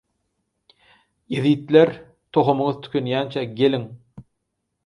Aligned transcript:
-Ýezitler, 1.35 1.93
tohumyňyz 2.39 2.83
tükenýänçä 2.87 3.45
geliň. 3.61 3.85